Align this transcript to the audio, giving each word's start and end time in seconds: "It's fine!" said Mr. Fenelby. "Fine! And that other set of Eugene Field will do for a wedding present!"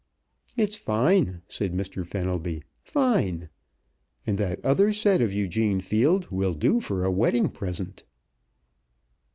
"It's 0.57 0.77
fine!" 0.77 1.43
said 1.47 1.73
Mr. 1.73 2.03
Fenelby. 2.03 2.63
"Fine! 2.83 3.49
And 4.25 4.39
that 4.39 4.59
other 4.65 4.91
set 4.93 5.21
of 5.21 5.31
Eugene 5.31 5.79
Field 5.79 6.25
will 6.31 6.55
do 6.55 6.79
for 6.79 7.03
a 7.05 7.11
wedding 7.11 7.49
present!" 7.49 8.03